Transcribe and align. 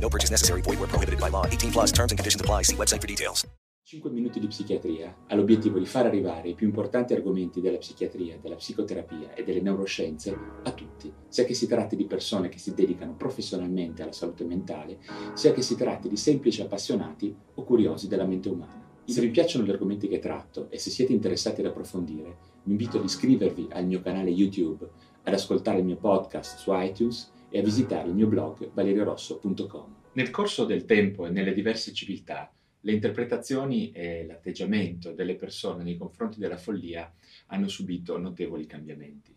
No 0.00 0.08
purchase 0.08 0.30
necessary. 0.30 0.62
Void 0.62 0.78
where 0.80 0.88
prohibited 0.88 1.20
by 1.20 1.30
law. 1.30 1.46
18 1.46 1.70
plus 1.70 1.92
terms 1.92 2.12
and 2.12 2.18
conditions 2.18 2.40
apply. 2.40 2.62
See 2.64 2.76
website 2.76 3.00
for 3.00 3.06
details. 3.06 3.46
5 3.90 4.08
minuti 4.10 4.38
di 4.38 4.46
psichiatria 4.46 5.24
ha 5.26 5.34
l'obiettivo 5.34 5.80
di 5.80 5.84
far 5.84 6.06
arrivare 6.06 6.50
i 6.50 6.54
più 6.54 6.66
importanti 6.66 7.12
argomenti 7.12 7.60
della 7.60 7.78
psichiatria, 7.78 8.38
della 8.40 8.54
psicoterapia 8.54 9.34
e 9.34 9.42
delle 9.42 9.60
neuroscienze 9.60 10.36
a 10.62 10.70
tutti, 10.70 11.12
sia 11.26 11.42
che 11.42 11.54
si 11.54 11.66
tratti 11.66 11.96
di 11.96 12.06
persone 12.06 12.48
che 12.48 12.58
si 12.58 12.72
dedicano 12.72 13.16
professionalmente 13.16 14.02
alla 14.02 14.12
salute 14.12 14.44
mentale, 14.44 14.98
sia 15.34 15.52
che 15.52 15.62
si 15.62 15.74
tratti 15.74 16.08
di 16.08 16.16
semplici 16.16 16.62
appassionati 16.62 17.34
o 17.54 17.64
curiosi 17.64 18.06
della 18.06 18.26
mente 18.26 18.48
umana. 18.48 18.80
Se 19.04 19.20
vi 19.20 19.30
piacciono 19.30 19.64
gli 19.64 19.70
argomenti 19.70 20.06
che 20.06 20.20
tratto 20.20 20.70
e 20.70 20.78
se 20.78 20.90
siete 20.90 21.12
interessati 21.12 21.60
ad 21.60 21.66
approfondire, 21.66 22.36
vi 22.62 22.70
invito 22.70 22.98
ad 22.98 23.04
iscrivervi 23.04 23.70
al 23.72 23.86
mio 23.86 24.00
canale 24.00 24.30
YouTube, 24.30 24.88
ad 25.24 25.34
ascoltare 25.34 25.78
il 25.78 25.84
mio 25.84 25.96
podcast 25.96 26.58
su 26.58 26.70
iTunes 26.72 27.32
e 27.50 27.58
a 27.58 27.62
visitare 27.62 28.08
il 28.08 28.14
mio 28.14 28.28
blog 28.28 28.70
valeriorosso.com. 28.72 29.96
Nel 30.12 30.30
corso 30.30 30.64
del 30.64 30.84
tempo 30.84 31.26
e 31.26 31.30
nelle 31.30 31.52
diverse 31.52 31.92
civiltà, 31.92 32.52
le 32.82 32.92
interpretazioni 32.92 33.90
e 33.92 34.24
l'atteggiamento 34.24 35.12
delle 35.12 35.34
persone 35.34 35.82
nei 35.82 35.96
confronti 35.96 36.38
della 36.38 36.56
follia 36.56 37.12
hanno 37.46 37.68
subito 37.68 38.16
notevoli 38.18 38.66
cambiamenti. 38.66 39.36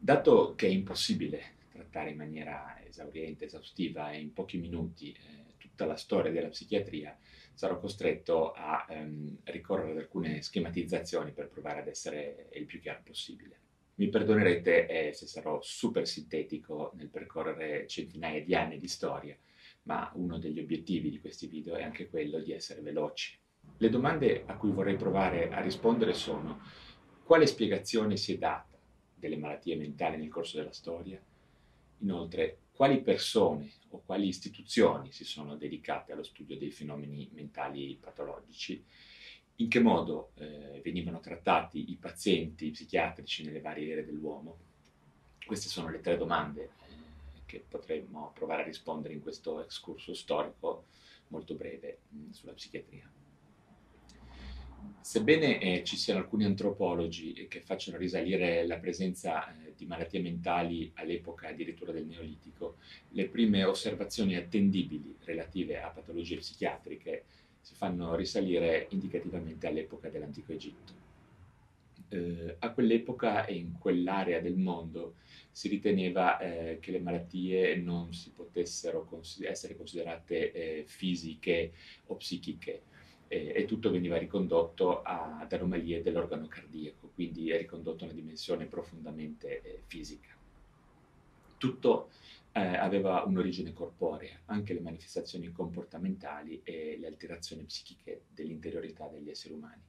Dato 0.00 0.54
che 0.54 0.66
è 0.66 0.70
impossibile 0.70 1.56
trattare 1.68 2.10
in 2.10 2.16
maniera 2.16 2.76
esauriente, 2.86 3.44
esaustiva 3.44 4.12
e 4.12 4.20
in 4.20 4.32
pochi 4.32 4.58
minuti 4.58 5.12
eh, 5.12 5.54
tutta 5.58 5.86
la 5.86 5.96
storia 5.96 6.32
della 6.32 6.48
psichiatria, 6.48 7.16
sarò 7.52 7.78
costretto 7.78 8.52
a 8.52 8.86
ehm, 8.88 9.38
ricorrere 9.44 9.90
ad 9.90 9.98
alcune 9.98 10.42
schematizzazioni 10.42 11.32
per 11.32 11.48
provare 11.48 11.80
ad 11.80 11.88
essere 11.88 12.48
il 12.54 12.64
più 12.66 12.80
chiaro 12.80 13.02
possibile. 13.04 13.58
Mi 13.98 14.10
perdonerete 14.10 14.86
eh, 14.86 15.12
se 15.12 15.26
sarò 15.26 15.60
super 15.60 16.06
sintetico 16.06 16.92
nel 16.94 17.08
percorrere 17.08 17.88
centinaia 17.88 18.44
di 18.44 18.54
anni 18.54 18.78
di 18.78 18.86
storia, 18.86 19.36
ma 19.82 20.08
uno 20.14 20.38
degli 20.38 20.60
obiettivi 20.60 21.10
di 21.10 21.18
questi 21.18 21.48
video 21.48 21.74
è 21.74 21.82
anche 21.82 22.08
quello 22.08 22.38
di 22.38 22.52
essere 22.52 22.80
veloci. 22.80 23.36
Le 23.76 23.88
domande 23.90 24.44
a 24.46 24.56
cui 24.56 24.70
vorrei 24.70 24.94
provare 24.94 25.50
a 25.50 25.60
rispondere 25.60 26.14
sono 26.14 26.60
quale 27.24 27.46
spiegazione 27.46 28.16
si 28.16 28.34
è 28.34 28.38
data 28.38 28.78
delle 29.12 29.36
malattie 29.36 29.74
mentali 29.74 30.16
nel 30.16 30.28
corso 30.28 30.58
della 30.58 30.72
storia? 30.72 31.20
Inoltre, 31.98 32.58
quali 32.70 33.02
persone 33.02 33.72
o 33.88 34.02
quali 34.06 34.28
istituzioni 34.28 35.10
si 35.10 35.24
sono 35.24 35.56
dedicate 35.56 36.12
allo 36.12 36.22
studio 36.22 36.56
dei 36.56 36.70
fenomeni 36.70 37.28
mentali 37.32 37.98
patologici? 38.00 38.84
In 39.60 39.68
che 39.68 39.80
modo 39.80 40.30
eh, 40.36 40.80
venivano 40.84 41.20
trattati 41.20 41.90
i 41.90 41.96
pazienti 41.96 42.70
psichiatrici 42.70 43.44
nelle 43.44 43.60
varie 43.60 43.92
ere 43.92 44.04
dell'uomo? 44.04 44.56
Queste 45.44 45.68
sono 45.68 45.88
le 45.88 46.00
tre 46.00 46.16
domande 46.16 46.62
eh, 46.62 46.70
che 47.44 47.64
potremmo 47.66 48.30
provare 48.34 48.62
a 48.62 48.66
rispondere 48.66 49.14
in 49.14 49.20
questo 49.20 49.62
excursus 49.62 50.18
storico 50.18 50.84
molto 51.28 51.54
breve 51.54 51.98
mh, 52.08 52.18
mm, 52.18 52.30
sulla 52.30 52.52
psichiatria. 52.52 53.10
Sebbene 55.00 55.60
eh, 55.60 55.84
ci 55.84 55.96
siano 55.96 56.20
alcuni 56.20 56.44
antropologi 56.44 57.46
che 57.48 57.60
facciano 57.60 57.96
risalire 57.96 58.64
la 58.66 58.76
presenza 58.76 59.50
eh, 59.50 59.74
di 59.76 59.86
malattie 59.86 60.20
mentali 60.20 60.90
all'epoca 60.94 61.48
addirittura 61.48 61.90
del 61.90 62.06
Neolitico, 62.06 62.76
le 63.10 63.26
prime 63.26 63.64
osservazioni 63.64 64.36
attendibili 64.36 65.16
relative 65.24 65.80
a 65.80 65.88
patologie 65.88 66.36
psichiatriche 66.36 67.24
si 67.68 67.74
fanno 67.74 68.14
risalire 68.14 68.86
indicativamente 68.92 69.66
all'epoca 69.66 70.08
dell'antico 70.08 70.52
Egitto. 70.52 70.94
Eh, 72.08 72.56
a 72.60 72.72
quell'epoca 72.72 73.44
e 73.44 73.56
in 73.56 73.76
quell'area 73.78 74.40
del 74.40 74.56
mondo 74.56 75.16
si 75.50 75.68
riteneva 75.68 76.38
eh, 76.38 76.78
che 76.80 76.92
le 76.92 77.00
malattie 77.00 77.76
non 77.76 78.14
si 78.14 78.30
potessero 78.30 79.04
consider- 79.04 79.50
essere 79.50 79.76
considerate 79.76 80.50
eh, 80.52 80.84
fisiche 80.86 81.72
o 82.06 82.16
psichiche 82.16 82.84
e 83.30 83.66
tutto 83.66 83.90
veniva 83.90 84.16
ricondotto 84.16 85.02
a, 85.02 85.40
ad 85.40 85.52
anomalie 85.52 86.00
dell'organo 86.00 86.46
cardiaco, 86.46 87.10
quindi 87.12 87.50
è 87.50 87.58
ricondotto 87.58 88.04
a 88.04 88.06
una 88.06 88.16
dimensione 88.16 88.64
profondamente 88.64 89.60
eh, 89.60 89.82
fisica. 89.84 90.34
Tutto 91.58 92.08
eh, 92.58 92.76
aveva 92.76 93.22
un'origine 93.22 93.72
corporea, 93.72 94.40
anche 94.46 94.74
le 94.74 94.80
manifestazioni 94.80 95.52
comportamentali 95.52 96.60
e 96.64 96.96
le 96.98 97.06
alterazioni 97.06 97.62
psichiche 97.62 98.24
dell'interiorità 98.28 99.06
degli 99.06 99.30
esseri 99.30 99.54
umani. 99.54 99.82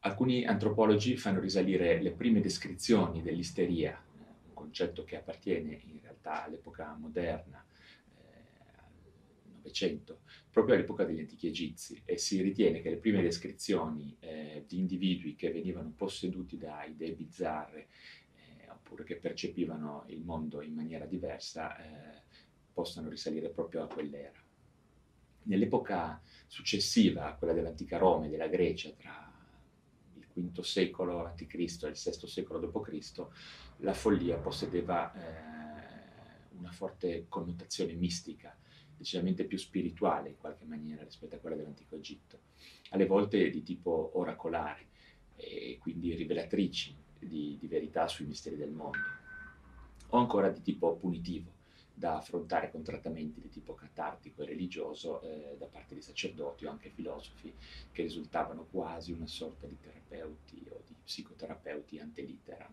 Alcuni 0.00 0.44
antropologi 0.44 1.16
fanno 1.16 1.40
risalire 1.40 2.00
le 2.00 2.12
prime 2.12 2.40
descrizioni 2.40 3.22
dell'isteria, 3.22 3.98
un 4.46 4.52
concetto 4.52 5.04
che 5.04 5.16
appartiene 5.16 5.80
in 5.84 6.00
realtà 6.02 6.44
all'epoca 6.44 6.94
moderna, 6.94 7.64
eh, 8.18 8.24
al 8.76 9.52
Novecento, 9.56 10.20
proprio 10.50 10.74
all'epoca 10.74 11.04
degli 11.04 11.20
antichi 11.20 11.48
egizi 11.48 12.02
e 12.04 12.18
si 12.18 12.40
ritiene 12.42 12.82
che 12.82 12.90
le 12.90 12.98
prime 12.98 13.22
descrizioni 13.22 14.16
eh, 14.20 14.64
di 14.68 14.78
individui 14.78 15.34
che 15.34 15.50
venivano 15.50 15.92
posseduti 15.96 16.56
da 16.56 16.84
idee 16.84 17.12
bizzarre 17.12 17.88
oppure 18.86 19.02
che 19.02 19.16
percepivano 19.16 20.04
il 20.06 20.22
mondo 20.22 20.62
in 20.62 20.72
maniera 20.72 21.06
diversa, 21.06 21.76
eh, 21.76 22.22
possano 22.72 23.08
risalire 23.08 23.48
proprio 23.48 23.82
a 23.82 23.88
quell'era. 23.88 24.40
Nell'epoca 25.42 26.20
successiva 26.46 27.34
quella 27.34 27.52
dell'antica 27.52 27.98
Roma 27.98 28.26
e 28.26 28.28
della 28.28 28.46
Grecia, 28.46 28.90
tra 28.92 29.32
il 30.14 30.50
V 30.50 30.60
secolo 30.60 31.24
a.C. 31.24 31.40
e 31.40 31.88
il 31.88 31.94
VI 31.94 32.28
secolo 32.28 32.60
d.C., 32.60 33.26
la 33.78 33.92
follia 33.92 34.36
possedeva 34.38 35.12
eh, 35.12 36.54
una 36.56 36.70
forte 36.70 37.26
connotazione 37.28 37.94
mistica, 37.94 38.56
decisamente 38.96 39.44
più 39.44 39.58
spirituale 39.58 40.30
in 40.30 40.36
qualche 40.36 40.64
maniera 40.64 41.02
rispetto 41.02 41.34
a 41.34 41.38
quella 41.38 41.56
dell'antico 41.56 41.96
Egitto, 41.96 42.40
alle 42.90 43.06
volte 43.06 43.50
di 43.50 43.62
tipo 43.62 44.12
oracolare 44.14 44.94
e 45.34 45.76
quindi 45.80 46.14
rivelatrici 46.14 47.04
di, 47.26 47.56
di 47.58 47.66
verità 47.66 48.08
sui 48.08 48.26
misteri 48.26 48.56
del 48.56 48.70
mondo, 48.70 48.98
o 50.08 50.18
ancora 50.18 50.48
di 50.48 50.62
tipo 50.62 50.94
punitivo, 50.96 51.54
da 51.92 52.16
affrontare 52.16 52.70
con 52.70 52.82
trattamenti 52.82 53.40
di 53.40 53.48
tipo 53.48 53.74
catartico 53.74 54.42
e 54.42 54.46
religioso 54.46 55.22
eh, 55.22 55.56
da 55.58 55.64
parte 55.66 55.94
di 55.94 56.02
sacerdoti 56.02 56.66
o 56.66 56.70
anche 56.70 56.90
filosofi 56.90 57.54
che 57.90 58.02
risultavano 58.02 58.66
quasi 58.70 59.12
una 59.12 59.26
sorta 59.26 59.66
di 59.66 59.78
terapeuti 59.80 60.66
o 60.68 60.82
di 60.86 60.94
psicoterapeuti 61.02 61.98
antelitteram. 61.98 62.72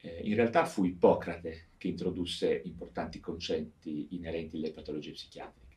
Eh, 0.00 0.20
in 0.24 0.34
realtà 0.36 0.64
fu 0.64 0.84
Ippocrate 0.84 1.68
che 1.76 1.88
introdusse 1.88 2.62
importanti 2.64 3.20
concetti 3.20 4.08
inerenti 4.12 4.56
alle 4.56 4.72
patologie 4.72 5.12
psichiatriche. 5.12 5.76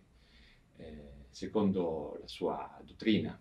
Eh, 0.78 1.26
secondo 1.30 2.18
la 2.20 2.28
sua 2.28 2.82
dottrina, 2.86 3.38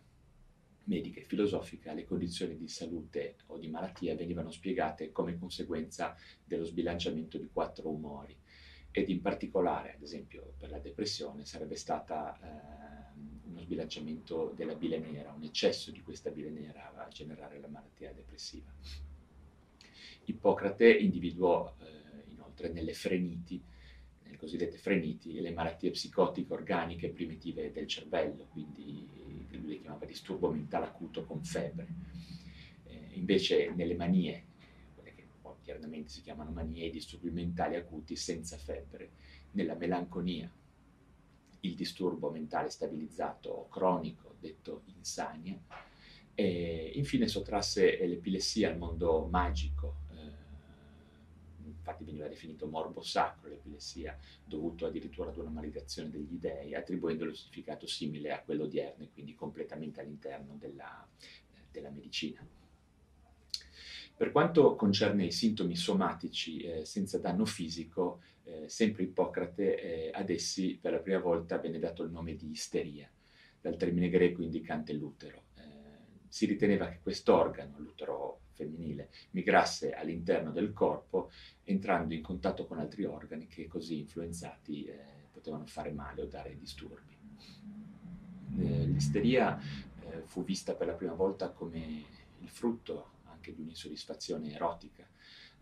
medica 0.87 1.21
e 1.21 1.25
filosofica 1.25 1.93
le 1.93 2.05
condizioni 2.05 2.57
di 2.57 2.69
salute 2.69 3.37
o 3.47 3.59
di 3.59 3.69
malattia 3.69 4.15
venivano 4.15 4.51
spiegate 4.51 5.13
come 5.13 5.39
conseguenza 5.39 6.17
dello 6.45 6.65
sbilanciamento 6.65 7.39
di 7.39 7.49
quattro 7.53 7.89
umori 7.89 8.37
ed 8.91 9.11
in 9.11 9.21
particolare, 9.21 9.93
ad 9.95 10.03
esempio, 10.03 10.55
per 10.57 10.71
la 10.71 10.79
depressione 10.79 11.45
sarebbe 11.45 11.77
stata 11.77 12.39
eh, 12.41 13.49
uno 13.49 13.61
sbilanciamento 13.61 14.55
della 14.57 14.75
bile 14.75 14.99
nera, 14.99 15.33
un 15.33 15.43
eccesso 15.43 15.91
di 15.91 16.01
questa 16.03 16.31
bile 16.31 16.49
nera 16.49 16.95
a 16.95 17.09
generare 17.09 17.61
la 17.61 17.69
malattia 17.69 18.11
depressiva. 18.15 18.73
Ippocrate 20.25 20.91
individuò 20.91 21.75
eh, 21.79 22.31
inoltre 22.31 22.71
nelle 22.71 22.95
freniti, 22.95 23.63
nelle 24.23 24.39
cosiddette 24.39 24.79
freniti, 24.79 25.41
le 25.41 25.53
malattie 25.53 25.91
psicotiche 25.91 26.55
organiche 26.55 27.11
primitive 27.11 27.71
del 27.73 27.87
cervello, 27.87 28.47
quindi 28.47 29.07
che 29.57 29.63
lui 29.63 29.81
chiamava 29.81 30.05
disturbo 30.05 30.51
mentale 30.51 30.87
acuto 30.87 31.25
con 31.25 31.43
febbre. 31.43 31.87
Eh, 32.85 33.09
invece 33.13 33.73
nelle 33.75 33.95
manie, 33.95 34.45
quelle 34.95 35.15
che 35.15 35.27
poi 35.41 35.55
chiaramente 35.63 36.11
si 36.11 36.21
chiamano 36.21 36.51
manie, 36.51 36.87
i 36.87 36.91
disturbi 36.91 37.31
mentali 37.31 37.77
acuti 37.77 38.17
senza 38.17 38.57
febbre, 38.57 39.11
nella 39.53 39.75
melanconia, 39.75 40.51
il 41.61 41.75
disturbo 41.75 42.31
mentale 42.31 42.69
stabilizzato 42.69 43.67
cronico, 43.71 44.35
detto 44.39 44.83
insania, 44.87 45.59
e 46.35 46.93
infine 46.95 47.27
sottrasse 47.27 48.07
l'epilessia 48.07 48.71
al 48.71 48.77
mondo 48.77 49.27
magico, 49.27 49.96
eh, 49.96 49.96
infatti 51.87 52.03
veniva 52.03 52.27
definito 52.27 52.67
morbo 52.67 53.01
sacro 53.01 53.49
l'epilessia, 53.49 54.19
dovuto 54.45 54.87
addirittura 54.87 55.31
ad 55.31 55.37
una 55.37 55.51
maledizione 55.51 56.11
degli 56.11 56.37
dei, 56.37 56.75
attribuendolo 56.75 57.31
un 57.31 57.37
significato 57.37 57.87
simile 57.87 58.33
a 58.33 58.43
quello 58.43 58.65
odierno 58.65 59.05
e 59.05 59.11
quindi 59.13 59.37
completamente 59.37 60.01
all'interno 60.01 60.57
della, 60.59 61.07
eh, 61.21 61.61
della 61.71 61.91
medicina. 61.91 62.45
Per 64.17 64.33
quanto 64.33 64.75
concerne 64.75 65.27
i 65.27 65.31
sintomi 65.31 65.77
somatici 65.77 66.59
eh, 66.59 66.85
senza 66.85 67.19
danno 67.19 67.45
fisico, 67.45 68.23
eh, 68.45 68.69
sempre 68.69 69.05
Ippocrate 69.05 69.81
eh, 69.81 70.11
ad 70.13 70.31
essi 70.31 70.77
per 70.81 70.93
la 70.93 70.99
prima 70.99 71.19
volta 71.19 71.59
venne 71.59 71.79
dato 71.79 72.03
il 72.03 72.11
nome 72.11 72.35
di 72.35 72.51
isteria, 72.51 73.09
dal 73.61 73.77
termine 73.77 74.09
greco 74.09 74.43
indicante 74.43 74.93
l'utero. 74.93 75.45
Eh, 75.57 75.63
si 76.29 76.47
riteneva 76.47 76.89
che 76.89 76.99
quest'organo, 77.01 77.79
l'utero 77.79 78.41
femminile, 78.57 79.11
migrasse 79.31 79.93
all'interno 79.93 80.51
del 80.51 80.73
corpo 80.73 81.31
entrando 81.65 82.15
in 82.15 82.23
contatto 82.23 82.67
con 82.67 82.79
altri 82.79 83.05
organi 83.05 83.47
che 83.47 83.69
così 83.69 83.99
influenzati 83.99 84.85
eh, 84.87 84.99
potevano 85.31 85.67
fare 85.67 85.93
male 85.93 86.23
o 86.23 86.27
dare 86.27 86.57
disturbi. 86.59 87.15
Eh, 88.59 88.87
l'isteria 88.87 89.61
fu 90.25 90.45
vista 90.45 90.75
per 90.75 90.87
la 90.87 90.95
prima 90.95 91.15
volta 91.15 91.51
come 91.51 92.05
il 92.39 92.49
frutto 92.49 93.15
anche 93.25 93.55
di 93.55 93.63
un'insoddisfazione 93.63 94.53
erotica, 94.53 95.07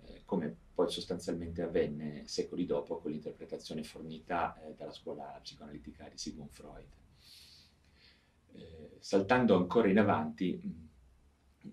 eh, 0.06 0.22
come 0.24 0.54
poi 0.74 0.90
sostanzialmente 0.90 1.62
avvenne 1.62 2.26
secoli 2.26 2.66
dopo 2.66 2.98
con 2.98 3.10
l'interpretazione 3.10 3.84
fornita 3.84 4.60
eh, 4.60 4.74
dalla 4.74 4.92
scuola 4.92 5.38
psicoanalitica 5.42 6.08
di 6.08 6.18
Sigmund 6.18 6.50
Freud. 6.50 6.86
Eh, 8.52 8.96
saltando 9.00 9.56
ancora 9.56 9.88
in 9.88 9.98
avanti, 9.98 10.60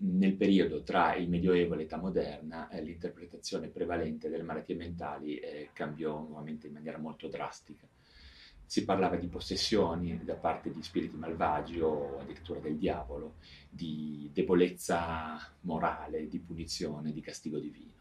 nel 0.00 0.34
periodo 0.34 0.82
tra 0.82 1.14
il 1.14 1.28
Medioevo 1.28 1.74
e 1.74 1.78
l'età 1.78 1.96
moderna, 1.96 2.68
eh, 2.68 2.82
l'interpretazione 2.82 3.68
prevalente 3.68 4.28
delle 4.28 4.42
malattie 4.42 4.74
mentali 4.74 5.36
eh, 5.36 5.70
cambiò 5.72 6.20
nuovamente 6.20 6.66
in 6.66 6.72
maniera 6.72 6.98
molto 6.98 7.28
drastica 7.28 7.86
si 8.72 8.86
parlava 8.86 9.16
di 9.16 9.26
possessioni 9.26 10.24
da 10.24 10.34
parte 10.34 10.70
di 10.70 10.82
spiriti 10.82 11.14
malvagi 11.14 11.78
o 11.80 12.20
addirittura 12.20 12.58
del 12.58 12.78
diavolo, 12.78 13.34
di 13.68 14.30
debolezza 14.32 15.36
morale, 15.60 16.26
di 16.26 16.38
punizione, 16.38 17.12
di 17.12 17.20
castigo 17.20 17.58
divino. 17.58 17.92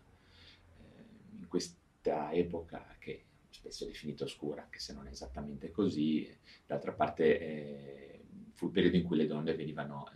Eh, 0.80 1.40
in 1.40 1.48
questa 1.50 2.32
epoca 2.32 2.96
che 3.00 3.26
spesso 3.50 3.84
è 3.84 3.88
definita 3.88 4.24
oscura, 4.24 4.62
anche 4.64 4.80
se 4.80 4.94
non 4.94 5.08
è 5.08 5.12
esattamente 5.12 5.72
così, 5.72 6.34
d'altra 6.66 6.94
parte 6.94 7.38
eh, 7.38 8.22
fu 8.54 8.68
il 8.68 8.72
periodo 8.72 8.96
in 8.96 9.04
cui 9.04 9.18
le 9.18 9.28
donne 9.28 9.54
venivano... 9.54 10.10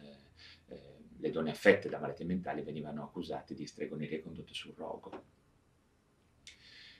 Eh, 1.25 1.29
eh 1.29 1.29
le 1.29 1.31
donne 1.31 1.49
affette 1.51 1.89
da 1.89 1.99
malattie 1.99 2.25
mentali 2.25 2.61
venivano 2.61 3.03
accusate 3.03 3.55
di 3.55 3.65
stregoneria 3.65 4.21
condotte 4.21 4.53
sul 4.53 4.73
rogo 4.75 5.23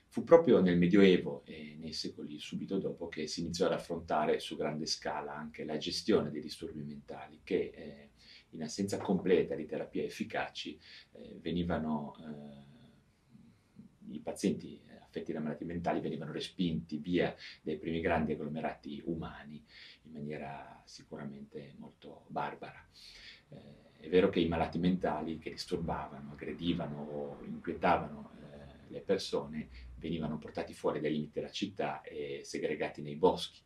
Fu 0.08 0.24
proprio 0.24 0.60
nel 0.60 0.78
Medioevo 0.78 1.42
e 1.44 1.76
nei 1.78 1.92
secoli 1.92 2.38
subito 2.38 2.78
dopo 2.78 3.08
che 3.08 3.26
si 3.26 3.40
iniziò 3.40 3.66
ad 3.66 3.72
affrontare 3.72 4.38
su 4.40 4.56
grande 4.56 4.86
scala 4.86 5.34
anche 5.34 5.64
la 5.64 5.76
gestione 5.76 6.30
dei 6.30 6.40
disturbi 6.40 6.82
mentali 6.82 7.40
che 7.44 7.70
eh, 7.74 8.10
in 8.50 8.62
assenza 8.62 8.96
completa 8.96 9.54
di 9.54 9.66
terapie 9.66 10.04
efficaci 10.04 10.80
eh, 11.12 11.38
venivano 11.40 12.16
eh, 12.18 14.14
i 14.14 14.20
pazienti 14.20 14.80
affetti 15.16 15.32
da 15.32 15.40
malattie 15.40 15.66
mentali 15.66 16.00
venivano 16.00 16.32
respinti 16.32 16.98
via 16.98 17.34
dai 17.60 17.78
primi 17.78 18.00
grandi 18.00 18.32
agglomerati 18.32 19.02
umani 19.06 19.62
in 20.02 20.12
maniera 20.12 20.82
sicuramente 20.86 21.74
molto 21.76 22.24
barbara. 22.28 22.88
È 23.98 24.08
vero 24.08 24.28
che 24.30 24.40
i 24.40 24.48
malati 24.48 24.78
mentali 24.78 25.38
che 25.38 25.50
disturbavano, 25.50 26.32
aggredivano 26.32 27.02
o 27.02 27.38
inquietavano 27.44 28.30
eh, 28.40 28.92
le 28.92 29.00
persone 29.00 29.68
venivano 29.96 30.38
portati 30.38 30.72
fuori 30.74 31.00
dai 31.00 31.12
limiti 31.12 31.32
della 31.34 31.50
città 31.50 32.02
e 32.02 32.40
segregati 32.44 33.02
nei 33.02 33.16
boschi. 33.16 33.60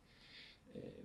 Eh, 0.73 1.03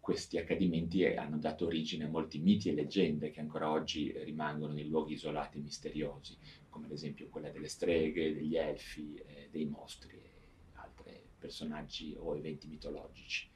questi 0.00 0.38
accadimenti 0.38 1.04
hanno 1.04 1.38
dato 1.38 1.66
origine 1.66 2.04
a 2.04 2.08
molti 2.08 2.40
miti 2.40 2.68
e 2.68 2.74
leggende 2.74 3.30
che 3.30 3.40
ancora 3.40 3.70
oggi 3.70 4.12
rimangono 4.24 4.78
in 4.78 4.88
luoghi 4.88 5.12
isolati 5.12 5.58
e 5.58 5.60
misteriosi, 5.60 6.36
come 6.68 6.86
ad 6.86 6.92
esempio 6.92 7.28
quella 7.28 7.50
delle 7.50 7.68
streghe, 7.68 8.34
degli 8.34 8.56
elfi, 8.56 9.14
eh, 9.14 9.48
dei 9.50 9.66
mostri 9.66 10.16
e 10.16 10.30
altri 10.72 11.20
personaggi 11.38 12.16
o 12.18 12.36
eventi 12.36 12.66
mitologici. 12.66 13.48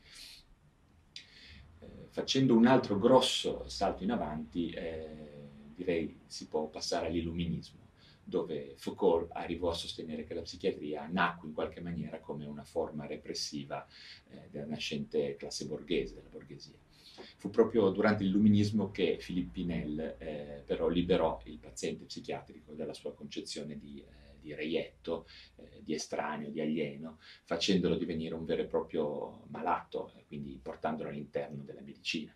Eh, 1.84 2.08
facendo 2.10 2.54
un 2.54 2.66
altro 2.66 2.98
grosso 2.98 3.69
salto 3.69 4.02
in 4.02 4.10
avanti, 4.10 4.70
eh, 4.70 5.48
direi 5.75 6.20
si 6.26 6.46
può 6.46 6.66
passare 6.69 7.06
all'illuminismo 7.08 7.82
dove 8.25 8.75
Foucault 8.76 9.28
arrivò 9.32 9.69
a 9.70 9.75
sostenere 9.75 10.25
che 10.25 10.34
la 10.34 10.40
psichiatria 10.40 11.06
nacque 11.06 11.48
in 11.48 11.54
qualche 11.54 11.81
maniera 11.81 12.20
come 12.20 12.46
una 12.46 12.64
forma 12.64 13.06
repressiva 13.06 13.86
eh, 14.31 14.48
della 14.50 14.66
nascente 14.66 15.36
classe 15.36 15.66
borghese, 15.66 16.14
della 16.14 16.28
borghesia. 16.31 16.72
Fu 17.36 17.50
proprio 17.50 17.90
durante 17.90 18.25
l'illuminismo 18.25 18.90
che 18.90 19.19
Philippe 19.25 19.50
Pinel 19.52 20.16
eh, 20.19 20.62
però 20.64 20.88
liberò 20.88 21.40
il 21.44 21.58
paziente 21.58 22.04
psichiatrico 22.04 22.72
dalla 22.72 22.94
sua 22.94 23.14
concezione 23.14 23.78
di, 23.78 24.00
eh, 24.00 24.33
di 24.44 24.55
reietto, 24.55 25.26
eh, 25.56 25.81
di 25.82 25.94
estraneo, 25.94 26.50
di 26.50 26.61
alieno, 26.61 27.19
facendolo 27.44 27.96
divenire 27.96 28.35
un 28.35 28.44
vero 28.44 28.62
e 28.62 28.67
proprio 28.67 29.44
malato, 29.49 30.12
quindi 30.26 30.61
portandolo 30.62 31.08
all'interno 31.08 31.62
della 31.62 31.81
medicina. 31.81 32.32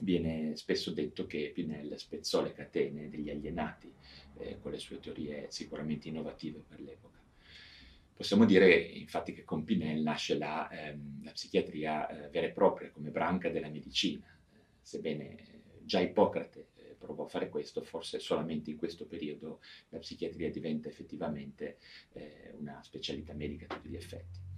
Viene 0.00 0.56
spesso 0.56 0.90
detto 0.90 1.26
che 1.26 1.52
Pinel 1.54 1.98
spezzò 1.98 2.42
le 2.42 2.54
catene 2.54 3.10
degli 3.10 3.28
alienati 3.28 3.92
eh, 4.38 4.58
con 4.58 4.72
le 4.72 4.78
sue 4.78 4.98
teorie 4.98 5.46
sicuramente 5.50 6.08
innovative 6.08 6.64
per 6.66 6.80
l'epoca. 6.80 7.20
Possiamo 8.14 8.46
dire 8.46 8.74
infatti 8.74 9.34
che 9.34 9.44
con 9.44 9.64
Pinel 9.64 10.00
nasce 10.00 10.38
la, 10.38 10.70
ehm, 10.70 11.24
la 11.24 11.32
psichiatria 11.32 12.08
eh, 12.08 12.28
vera 12.30 12.46
e 12.46 12.52
propria 12.52 12.90
come 12.90 13.10
branca 13.10 13.50
della 13.50 13.68
medicina, 13.68 14.24
eh, 14.26 14.60
sebbene 14.80 15.60
già 15.84 16.00
Ippocrate 16.00 16.68
provò 17.02 17.24
a 17.24 17.28
fare 17.28 17.48
questo, 17.48 17.82
forse 17.82 18.18
solamente 18.18 18.70
in 18.70 18.76
questo 18.76 19.06
periodo 19.06 19.60
la 19.90 19.98
psichiatria 19.98 20.50
diventa 20.50 20.88
effettivamente 20.88 21.78
eh, 22.12 22.54
una 22.58 22.80
specialità 22.82 23.34
medica 23.34 23.66
a 23.66 23.76
tutti 23.76 23.88
gli 23.88 23.96
effetti. 23.96 24.51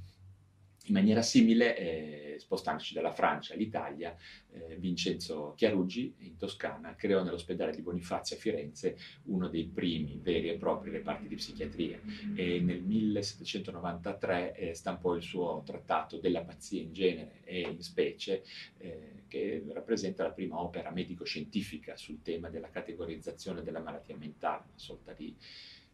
In 0.87 0.93
maniera 0.93 1.23
simile, 1.23 1.77
eh, 1.79 2.39
spostandoci 2.39 2.93
dalla 2.93 3.11
Francia 3.11 3.55
all'Italia, 3.55 4.15
eh, 4.53 4.77
Vincenzo 4.77 5.55
Chiaruggi 5.57 6.15
in 6.19 6.37
Toscana 6.37 6.95
creò 6.95 7.23
nell'ospedale 7.23 7.75
di 7.75 7.81
Bonifazio 7.81 8.37
a 8.37 8.39
Firenze 8.39 8.99
uno 9.25 9.49
dei 9.49 9.65
primi 9.65 10.19
veri 10.23 10.51
e 10.51 10.57
propri 10.59 10.91
reparti 10.91 11.27
di 11.27 11.37
psichiatria 11.37 11.99
e 12.35 12.61
nel 12.61 12.83
1793 12.83 14.55
eh, 14.57 14.75
stampò 14.75 15.15
il 15.15 15.23
suo 15.23 15.63
trattato 15.65 16.19
della 16.19 16.43
pazzia 16.43 16.83
in 16.83 16.93
genere 16.93 17.41
e 17.45 17.61
in 17.61 17.81
specie, 17.81 18.45
eh, 18.77 19.23
che 19.27 19.65
rappresenta 19.73 20.23
la 20.23 20.33
prima 20.33 20.61
opera 20.61 20.91
medico-scientifica 20.91 21.97
sul 21.97 22.21
tema 22.21 22.51
della 22.51 22.69
categorizzazione 22.69 23.63
della 23.63 23.81
malattia 23.81 24.17
mentale, 24.19 24.65
una 24.69 24.79
sorta 24.79 25.15
di 25.15 25.35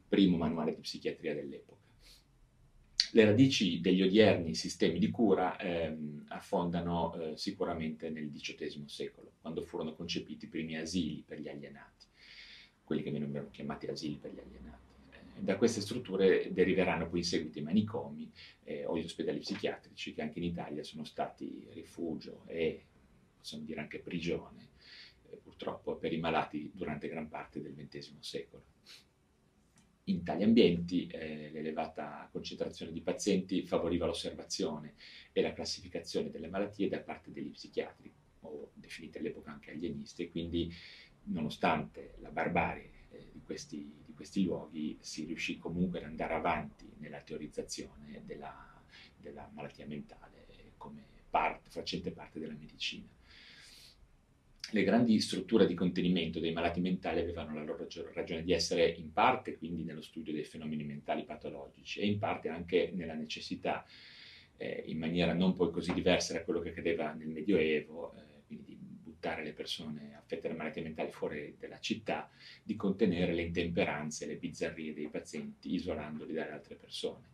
primo 0.09 0.37
manuale 0.37 0.75
di 0.75 0.80
psichiatria 0.80 1.32
dell'epoca. 1.32 1.89
Le 3.12 3.25
radici 3.25 3.81
degli 3.81 4.02
odierni 4.02 4.55
sistemi 4.55 5.00
di 5.00 5.11
cura 5.11 5.59
ehm, 5.59 6.26
affondano 6.29 7.14
eh, 7.14 7.37
sicuramente 7.37 8.09
nel 8.09 8.31
XVIII 8.31 8.85
secolo, 8.87 9.33
quando 9.40 9.62
furono 9.62 9.95
concepiti 9.95 10.45
i 10.45 10.49
primi 10.49 10.76
asili 10.76 11.25
per 11.26 11.40
gli 11.40 11.49
alienati, 11.49 12.07
quelli 12.85 13.02
che 13.02 13.11
venivano 13.11 13.50
chiamati 13.50 13.87
asili 13.87 14.14
per 14.14 14.33
gli 14.33 14.38
alienati. 14.38 14.79
Eh, 15.11 15.43
da 15.43 15.57
queste 15.57 15.81
strutture 15.81 16.52
deriveranno 16.52 17.09
poi 17.09 17.19
in 17.19 17.25
seguito 17.25 17.59
i 17.59 17.62
manicomi 17.62 18.31
eh, 18.62 18.85
o 18.85 18.97
gli 18.97 19.05
ospedali 19.05 19.40
psichiatrici, 19.40 20.14
che 20.14 20.23
anche 20.23 20.38
in 20.38 20.45
Italia 20.45 20.85
sono 20.85 21.02
stati 21.02 21.67
rifugio 21.71 22.43
e, 22.47 22.85
possiamo 23.37 23.64
dire, 23.64 23.81
anche 23.81 23.99
prigione, 23.99 24.69
eh, 25.31 25.37
purtroppo, 25.43 25.97
per 25.97 26.12
i 26.12 26.19
malati 26.19 26.71
durante 26.73 27.09
gran 27.09 27.29
parte 27.29 27.61
del 27.61 27.75
XX 27.75 28.21
secolo. 28.21 28.62
In 30.11 30.25
tali 30.25 30.43
ambienti 30.43 31.07
eh, 31.07 31.50
l'elevata 31.52 32.29
concentrazione 32.33 32.90
di 32.90 33.00
pazienti 33.00 33.64
favoriva 33.64 34.07
l'osservazione 34.07 34.95
e 35.31 35.40
la 35.40 35.52
classificazione 35.52 36.31
delle 36.31 36.49
malattie 36.49 36.88
da 36.88 36.99
parte 36.99 37.31
degli 37.31 37.50
psichiatri, 37.50 38.12
o 38.40 38.73
definite 38.75 39.21
all'epoca 39.21 39.52
anche 39.52 39.71
alienisti, 39.71 40.25
e 40.25 40.29
quindi 40.29 40.75
nonostante 41.26 42.14
la 42.19 42.31
barbarie 42.31 42.90
eh, 43.12 43.29
di, 43.31 43.40
questi, 43.45 44.02
di, 44.05 44.12
questi, 44.12 44.43
luoghi 44.43 44.99
si 45.00 45.25
riuscì 45.26 45.59
comunque 45.59 46.00
ad 46.00 46.07
andare 46.07 46.35
avanti 46.35 46.90
nella 46.99 47.21
teorizzazione 47.21 48.23
della, 48.25 48.83
della 49.17 49.49
malattia 49.55 49.87
mentale 49.87 50.75
come 50.76 51.05
parte, 51.31 51.71
facente 51.71 52.11
parte 52.11 52.40
della 52.40 52.57
medicina 52.59 53.07
le 54.73 54.85
grandi 54.85 55.19
strutture 55.21 55.67
di 55.67 55.75
contenimento 55.75 56.39
dei 56.39 56.53
malati 56.53 56.81
mentali 56.81 57.21
avevano 57.21 57.55
la 57.55 57.65
loro 57.65 57.87
ragione 58.12 58.43
di 58.43 58.53
essere 58.53 58.89
in 58.89 59.12
parte 59.12 59.57
quindi 59.57 59.83
nello 59.83 60.03
studio 60.03 60.33
dei 60.33 60.45
fenomeni 60.45 60.85
mentali 60.85 61.25
patologici 61.25 62.00
e 62.00 62.07
in 62.07 62.19
parte 62.19 62.49
anche 62.49 62.91
nella 62.95 63.15
necessità, 63.15 63.85
eh, 64.57 64.85
in 64.87 64.99
maniera 64.99 65.33
non 65.33 65.55
poi 65.55 65.71
così 65.71 65.93
diversa 65.93 66.33
da 66.33 66.45
quello 66.45 66.61
che 66.61 66.71
accadeva 66.71 67.12
nel 67.12 67.29
Medioevo, 67.29 68.15
eh, 68.15 68.43
quindi 68.47 68.77
di 68.79 68.99
buttare 69.03 69.43
le 69.43 69.53
persone 69.53 70.15
affette 70.17 70.49
da 70.49 70.55
malattie 70.55 70.83
mentali 70.83 71.11
fuori 71.11 71.57
dalla 71.59 71.81
città, 71.81 72.31
di 72.62 72.77
contenere 72.77 73.35
le 73.35 73.43
intemperanze, 73.43 74.27
le 74.27 74.37
bizzarrie 74.37 74.95
dei 74.95 75.09
pazienti, 75.09 75.75
isolandoli 75.75 76.33
dalle 76.33 76.53
altre 76.53 76.77
persone. 76.77 77.29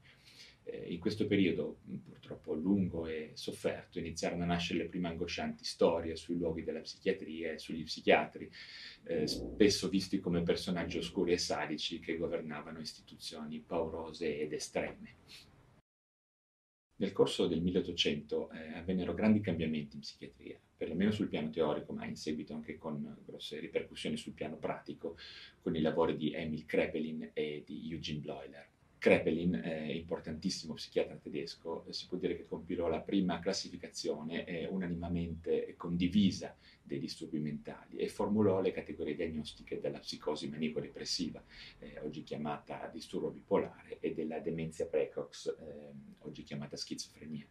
Eh, 0.68 0.92
in 0.92 0.99
questo 0.99 1.26
periodo, 1.26 1.78
purtroppo 2.04 2.52
lungo 2.52 3.06
e 3.06 3.30
sofferto, 3.35 4.00
iniziarono 4.00 4.42
a 4.42 4.46
nascere 4.46 4.80
le 4.80 4.88
prime 4.88 5.08
angoscianti 5.08 5.64
storie 5.64 6.16
sui 6.16 6.37
luoghi 6.37 6.64
della 6.64 6.80
psichiatria 6.80 7.52
e 7.52 7.58
sugli 7.58 7.85
psichiatri, 7.85 8.50
eh, 9.04 9.28
spesso 9.28 9.88
visti 9.88 10.18
come 10.18 10.42
personaggi 10.42 10.99
oscuri 10.99 11.32
e 11.32 11.38
sadici 11.38 12.00
che 12.00 12.16
governavano 12.16 12.80
istituzioni 12.80 13.61
paurose 13.61 14.40
ed 14.40 14.52
estreme. 14.52 15.14
Nel 16.99 17.12
corso 17.12 17.46
del 17.46 17.61
1800 17.62 18.50
eh, 18.50 18.73
avvennero 18.73 19.14
grandi 19.14 19.40
cambiamenti 19.40 19.94
in 19.96 20.00
psichiatria, 20.00 20.58
perlomeno 20.76 21.12
sul 21.12 21.28
piano 21.28 21.50
teorico, 21.50 21.92
ma 21.92 22.06
in 22.06 22.16
seguito 22.16 22.54
anche 22.54 22.76
con 22.76 23.18
grosse 23.25 23.61
ripercussioni 23.61 24.16
sul 24.16 24.32
piano 24.32 24.56
pratico, 24.56 25.16
con 25.61 25.76
i 25.76 25.80
lavori 25.80 26.16
di 26.16 26.32
Emil 26.32 26.64
Krepelin 26.64 27.30
e 27.35 27.62
di 27.64 27.88
Eugene 27.92 28.20
Bleuler. 28.20 28.68
Krepelin, 28.98 29.54
eh, 29.54 29.94
importantissimo 29.94 30.74
psichiatra 30.74 31.16
tedesco, 31.16 31.84
eh, 31.86 31.92
si 31.92 32.06
può 32.06 32.16
dire 32.16 32.36
che 32.36 32.46
compilò 32.46 32.88
la 32.88 33.00
prima 33.00 33.38
classificazione 33.38 34.44
eh, 34.46 34.66
unanimamente 34.66 35.74
condivisa 35.76 36.56
dei 36.82 36.98
disturbi 36.98 37.38
mentali 37.38 37.96
e 37.98 38.08
formulò 38.08 38.60
le 38.60 38.72
categorie 38.72 39.14
diagnostiche 39.14 39.80
della 39.80 39.98
psicosi 39.98 40.48
manico-depressiva, 40.48 41.42
eh, 41.78 42.00
oggi 42.00 42.22
chiamata 42.22 42.88
disturbo 42.92 43.30
bipolare, 43.30 43.98
e 44.00 44.14
della 44.14 44.38
demenza 44.38 44.86
precox, 44.86 45.54
ehm, 45.58 46.14
oggi 46.20 46.42
chiamata 46.42 46.76
schizofrenia. 46.76 47.46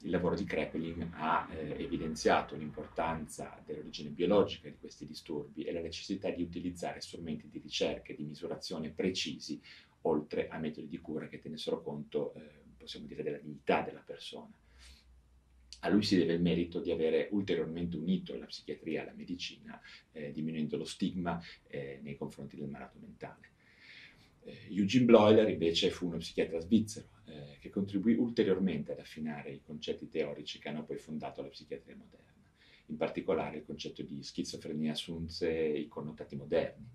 Il 0.00 0.10
lavoro 0.10 0.34
di 0.34 0.44
Krepelin 0.44 1.10
ha 1.14 1.48
eh, 1.52 1.82
evidenziato 1.82 2.56
l'importanza 2.56 3.60
dell'origine 3.64 4.10
biologica 4.10 4.68
di 4.68 4.76
questi 4.78 5.06
disturbi 5.06 5.62
e 5.62 5.72
la 5.72 5.80
necessità 5.80 6.28
di 6.30 6.42
utilizzare 6.42 7.00
strumenti 7.00 7.48
di 7.48 7.60
ricerca 7.60 8.12
e 8.12 8.16
di 8.16 8.24
misurazione 8.24 8.90
precisi 8.90 9.60
oltre 10.02 10.48
a 10.48 10.58
metodi 10.58 10.88
di 10.88 10.98
cura 10.98 11.28
che 11.28 11.40
tenessero 11.40 11.82
conto, 11.82 12.34
eh, 12.34 12.62
possiamo 12.76 13.06
dire, 13.06 13.22
della 13.22 13.38
dignità 13.38 13.82
della 13.82 14.00
persona. 14.00 14.52
A 15.84 15.88
lui 15.88 16.02
si 16.02 16.16
deve 16.16 16.34
il 16.34 16.40
merito 16.40 16.80
di 16.80 16.92
avere 16.92 17.28
ulteriormente 17.32 17.96
unito 17.96 18.36
la 18.36 18.46
psichiatria 18.46 19.02
alla 19.02 19.14
medicina, 19.14 19.80
eh, 20.12 20.30
diminuendo 20.30 20.76
lo 20.76 20.84
stigma 20.84 21.42
eh, 21.66 21.98
nei 22.02 22.16
confronti 22.16 22.56
del 22.56 22.68
malato 22.68 22.98
mentale. 23.00 23.50
Eh, 24.44 24.68
Eugene 24.70 25.04
Bleuler 25.04 25.48
invece 25.48 25.90
fu 25.90 26.06
uno 26.06 26.18
psichiatra 26.18 26.60
svizzero 26.60 27.08
eh, 27.26 27.56
che 27.58 27.70
contribuì 27.70 28.14
ulteriormente 28.14 28.92
ad 28.92 29.00
affinare 29.00 29.52
i 29.52 29.60
concetti 29.60 30.08
teorici 30.08 30.58
che 30.58 30.68
hanno 30.68 30.84
poi 30.84 30.98
fondato 30.98 31.42
la 31.42 31.48
psichiatria 31.48 31.96
moderna. 31.96 32.30
In 32.86 32.96
particolare 32.96 33.58
il 33.58 33.64
concetto 33.64 34.02
di 34.02 34.22
schizofrenia 34.22 34.92
assunse 34.92 35.50
i 35.50 35.88
connotati 35.88 36.36
moderni 36.36 36.86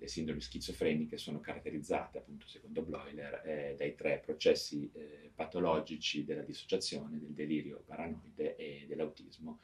le 0.00 0.08
sindromi 0.08 0.40
schizofreniche 0.40 1.18
sono 1.18 1.40
caratterizzate, 1.40 2.18
appunto, 2.18 2.48
secondo 2.48 2.82
Bleuler, 2.82 3.42
eh, 3.44 3.74
dai 3.76 3.94
tre 3.94 4.18
processi 4.24 4.90
eh, 4.94 5.30
patologici 5.34 6.24
della 6.24 6.42
dissociazione, 6.42 7.20
del 7.20 7.34
delirio 7.34 7.82
paranoide 7.84 8.56
e 8.56 8.86
dell'autismo. 8.88 9.60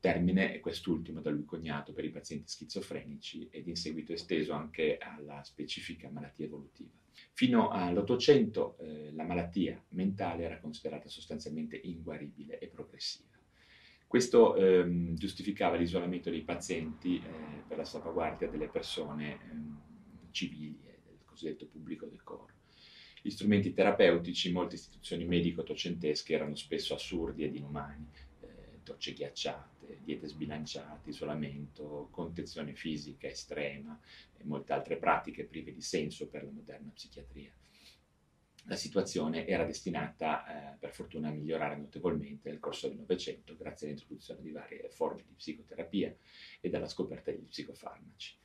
Termine 0.00 0.52
è 0.52 0.60
quest'ultimo 0.60 1.20
da 1.20 1.30
lui 1.30 1.44
coniato 1.44 1.92
per 1.92 2.04
i 2.04 2.10
pazienti 2.10 2.48
schizofrenici 2.48 3.48
ed 3.50 3.68
in 3.68 3.76
seguito 3.76 4.12
esteso 4.12 4.52
anche 4.52 4.98
alla 4.98 5.42
specifica 5.44 6.10
malattia 6.10 6.46
evolutiva. 6.46 6.90
Fino 7.32 7.70
all'Ottocento 7.70 8.76
eh, 8.78 9.12
la 9.12 9.24
malattia 9.24 9.82
mentale 9.90 10.44
era 10.44 10.58
considerata 10.58 11.08
sostanzialmente 11.08 11.80
inguaribile 11.82 12.58
e 12.58 12.66
progressiva. 12.66 13.35
Questo 14.06 14.54
ehm, 14.54 15.16
giustificava 15.16 15.76
l'isolamento 15.76 16.30
dei 16.30 16.42
pazienti 16.42 17.18
eh, 17.18 17.62
per 17.66 17.76
la 17.76 17.84
salvaguardia 17.84 18.48
delle 18.48 18.68
persone 18.68 19.40
ehm, 19.50 19.80
civili 20.30 20.78
del 20.80 21.18
cosiddetto 21.24 21.66
pubblico 21.66 22.06
decoro. 22.06 22.54
Gli 23.20 23.30
strumenti 23.30 23.72
terapeutici 23.72 24.46
in 24.46 24.54
molte 24.54 24.76
istituzioni 24.76 25.24
medico-docentesche 25.24 26.34
erano 26.34 26.54
spesso 26.54 26.94
assurdi 26.94 27.42
ed 27.42 27.56
inumani, 27.56 28.06
eh, 28.42 28.78
docce 28.84 29.12
ghiacciate, 29.12 29.98
diete 30.04 30.28
sbilanciate, 30.28 31.10
isolamento, 31.10 32.06
contenzione 32.12 32.74
fisica 32.74 33.26
estrema 33.26 33.98
e 34.38 34.44
molte 34.44 34.72
altre 34.72 34.98
pratiche 34.98 35.44
prive 35.44 35.72
di 35.74 35.82
senso 35.82 36.28
per 36.28 36.44
la 36.44 36.52
moderna 36.52 36.92
psichiatria 36.94 37.50
la 38.68 38.76
situazione 38.76 39.46
era 39.46 39.64
destinata, 39.64 40.74
eh, 40.74 40.76
per 40.78 40.92
fortuna, 40.92 41.28
a 41.28 41.32
migliorare 41.32 41.76
notevolmente 41.76 42.48
nel 42.48 42.58
corso 42.58 42.88
del 42.88 42.96
Novecento 42.96 43.56
grazie 43.56 43.86
all'introduzione 43.86 44.42
di 44.42 44.50
varie 44.50 44.88
forme 44.90 45.22
di 45.26 45.34
psicoterapia 45.34 46.14
e 46.60 46.70
alla 46.72 46.88
scoperta 46.88 47.30
degli 47.30 47.46
psicofarmaci. 47.46 48.36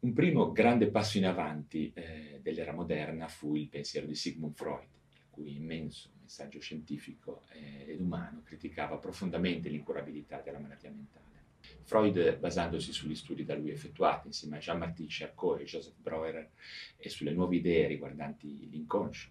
Un 0.00 0.12
primo 0.12 0.52
grande 0.52 0.88
passo 0.88 1.18
in 1.18 1.26
avanti 1.26 1.92
eh, 1.92 2.38
dell'era 2.40 2.72
moderna 2.72 3.28
fu 3.28 3.56
il 3.56 3.68
pensiero 3.68 4.06
di 4.06 4.14
Sigmund 4.14 4.54
Freud, 4.54 4.88
il 5.12 5.26
cui 5.28 5.56
immenso 5.56 6.10
messaggio 6.22 6.60
scientifico 6.60 7.44
eh, 7.52 7.90
ed 7.92 8.00
umano 8.00 8.42
criticava 8.44 8.96
profondamente 8.96 9.68
l'incurabilità 9.68 10.40
della 10.40 10.58
malattia 10.58 10.90
mentale. 10.90 11.26
Freud, 11.82 12.38
basandosi 12.38 12.92
sugli 12.92 13.14
studi 13.14 13.44
da 13.44 13.56
lui 13.56 13.70
effettuati 13.70 14.28
insieme 14.28 14.56
a 14.56 14.60
Jean-Martin 14.60 15.06
Charcot 15.08 15.60
e 15.60 15.64
Joseph 15.64 15.96
Breuer 15.96 16.50
e 16.96 17.08
sulle 17.08 17.32
nuove 17.32 17.56
idee 17.56 17.86
riguardanti 17.88 18.68
l'inconscio, 18.70 19.30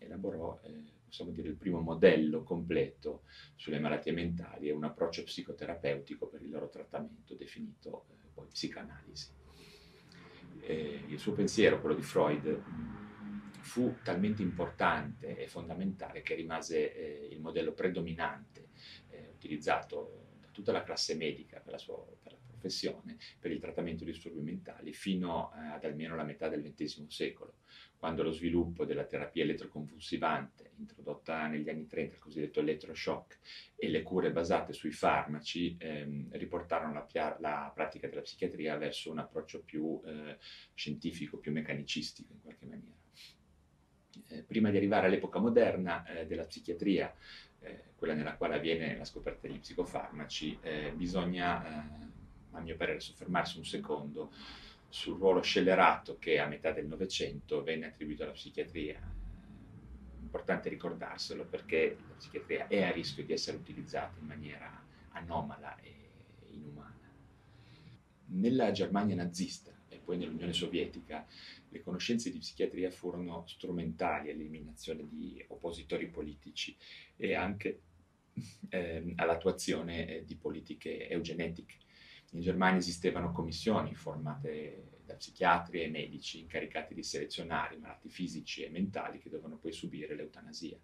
elaborò, 0.00 0.58
eh, 0.64 0.82
possiamo 1.04 1.30
dire, 1.30 1.48
il 1.48 1.56
primo 1.56 1.80
modello 1.80 2.42
completo 2.42 3.22
sulle 3.54 3.78
malattie 3.78 4.12
mentali 4.12 4.68
e 4.68 4.72
un 4.72 4.84
approccio 4.84 5.22
psicoterapeutico 5.22 6.26
per 6.26 6.42
il 6.42 6.50
loro 6.50 6.68
trattamento, 6.68 7.34
definito 7.34 8.06
eh, 8.10 8.28
poi 8.32 8.46
psicanalisi. 8.48 9.38
Eh, 10.62 11.04
il 11.08 11.18
suo 11.18 11.32
pensiero, 11.32 11.80
quello 11.80 11.94
di 11.94 12.02
Freud, 12.02 12.62
fu 13.60 13.96
talmente 14.02 14.42
importante 14.42 15.36
e 15.36 15.46
fondamentale 15.46 16.22
che 16.22 16.34
rimase 16.34 16.94
eh, 16.94 17.28
il 17.30 17.40
modello 17.40 17.72
predominante 17.72 18.68
eh, 19.10 19.30
utilizzato 19.34 20.26
da 20.40 20.48
tutta 20.50 20.72
la 20.72 20.82
classe 20.82 21.14
medica 21.14 21.60
per 21.60 21.72
la 21.72 21.78
sua 21.78 22.04
professione 22.60 23.16
per 23.38 23.50
il 23.50 23.58
trattamento 23.58 24.04
di 24.04 24.12
disturbi 24.12 24.42
mentali 24.42 24.92
fino 24.92 25.52
eh, 25.54 25.66
ad 25.68 25.84
almeno 25.84 26.14
la 26.14 26.24
metà 26.24 26.48
del 26.48 26.62
XX 26.62 27.06
secolo 27.06 27.54
quando 28.00 28.22
lo 28.22 28.30
sviluppo 28.30 28.86
della 28.86 29.04
terapia 29.04 29.42
elettroconvulsivante, 29.42 30.72
introdotta 30.78 31.46
negli 31.48 31.68
anni 31.68 31.86
30, 31.86 32.14
il 32.14 32.20
cosiddetto 32.20 32.60
elettroshock, 32.60 33.38
e 33.76 33.90
le 33.90 34.02
cure 34.02 34.32
basate 34.32 34.72
sui 34.72 34.90
farmaci, 34.90 35.76
ehm, 35.78 36.28
riportarono 36.30 36.94
la, 36.94 37.02
pia- 37.02 37.36
la, 37.40 37.70
pratica 37.74 38.08
della 38.08 38.22
psichiatria 38.22 38.78
verso 38.78 39.10
un 39.10 39.18
approccio 39.18 39.60
più 39.62 40.00
eh, 40.06 40.38
scientifico, 40.72 41.36
più 41.36 41.52
meccanicistico 41.52 42.32
in 42.32 42.40
qualche 42.40 42.64
maniera. 42.64 42.96
Eh, 44.28 44.42
prima 44.44 44.70
di 44.70 44.78
arrivare 44.78 45.06
all'epoca 45.06 45.38
moderna 45.38 46.02
eh, 46.06 46.26
della 46.26 46.44
psichiatria, 46.44 47.14
eh, 47.60 47.90
quella 47.96 48.14
nella 48.14 48.36
quale 48.36 48.54
avviene 48.54 48.96
la 48.96 49.04
scoperta 49.04 49.46
degli 49.46 49.58
psicofarmaci, 49.58 50.58
eh, 50.62 50.92
bisogna, 50.96 51.66
eh, 51.66 52.08
a 52.52 52.60
mio 52.60 52.76
parere, 52.76 53.00
soffermarsi 53.00 53.58
un 53.58 53.64
secondo 53.64 54.32
sul 54.88 55.18
ruolo 55.18 55.40
scellerato 55.40 56.18
che 56.18 56.40
a 56.40 56.46
metà 56.46 56.72
del 56.72 56.86
Novecento 56.86 57.62
venne 57.62 57.86
attribuito 57.86 58.24
alla 58.24 58.32
psichiatria. 58.32 59.00
Importante 60.20 60.68
ricordarselo 60.68 61.46
perché 61.46 61.96
la 62.08 62.14
psichiatria 62.14 62.66
è 62.66 62.82
a 62.82 62.90
rischio 62.90 63.24
di 63.24 63.32
essere 63.32 63.56
utilizzata 63.56 64.18
in 64.18 64.26
maniera 64.26 64.84
anomala 65.10 65.78
e 65.80 65.94
inumana. 66.50 66.98
Nella 68.26 68.70
Germania 68.72 69.14
nazista 69.14 69.72
e 69.88 69.98
poi 69.98 70.18
nell'Unione 70.18 70.52
Sovietica 70.52 71.26
le 71.68 71.80
conoscenze 71.82 72.30
di 72.30 72.38
psichiatria 72.38 72.90
furono 72.90 73.44
strumentali 73.46 74.30
all'eliminazione 74.30 75.06
di 75.08 75.44
oppositori 75.48 76.08
politici 76.08 76.76
e 77.16 77.34
anche 77.34 77.80
eh, 78.70 79.12
all'attuazione 79.16 80.22
di 80.24 80.36
politiche 80.36 81.08
eugenetiche 81.08 81.76
in 82.30 82.40
Germania 82.40 82.78
esistevano 82.78 83.32
commissioni 83.32 83.94
formate 83.94 84.98
da 85.04 85.14
psichiatri 85.14 85.82
e 85.82 85.88
medici 85.88 86.40
incaricati 86.40 86.94
di 86.94 87.02
selezionare 87.02 87.74
i 87.74 87.78
malati 87.78 88.08
fisici 88.08 88.62
e 88.62 88.70
mentali 88.70 89.18
che 89.18 89.28
dovevano 89.28 89.56
poi 89.56 89.72
subire 89.72 90.14
l'eutanasia. 90.14 90.78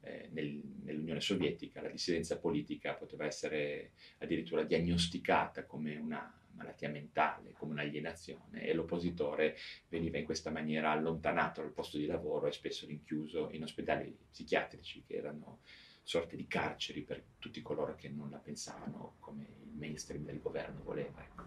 Eh, 0.00 0.28
nel, 0.32 0.60
nell'Unione 0.84 1.20
Sovietica 1.20 1.82
la 1.82 1.88
dissidenza 1.88 2.38
politica 2.38 2.94
poteva 2.94 3.26
essere 3.26 3.92
addirittura 4.18 4.62
diagnosticata 4.62 5.66
come 5.66 5.96
una 5.96 6.32
malattia 6.52 6.88
mentale, 6.88 7.52
come 7.52 7.72
un'alienazione 7.72 8.62
e 8.62 8.72
l'oppositore 8.74 9.56
veniva 9.88 10.18
in 10.18 10.24
questa 10.24 10.50
maniera 10.50 10.90
allontanato 10.90 11.60
dal 11.60 11.72
posto 11.72 11.98
di 11.98 12.06
lavoro 12.06 12.46
e 12.46 12.52
spesso 12.52 12.86
rinchiuso 12.86 13.50
in 13.52 13.62
ospedali 13.62 14.16
psichiatrici 14.30 15.04
che 15.06 15.16
erano 15.16 15.60
sorte 16.08 16.36
di 16.36 16.46
carceri 16.46 17.02
per 17.02 17.22
tutti 17.38 17.60
coloro 17.60 17.94
che 17.94 18.08
non 18.08 18.30
la 18.30 18.38
pensavano 18.38 19.16
come 19.18 19.42
il 19.42 19.74
mainstream 19.74 20.24
del 20.24 20.40
governo 20.40 20.82
voleva. 20.82 21.22
Ecco. 21.22 21.44